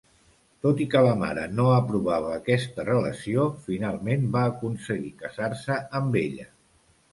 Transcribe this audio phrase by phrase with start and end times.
[0.67, 6.51] Tot i que la mare no aprovava aquesta relació, finalment va aconseguir casar-se amb ella.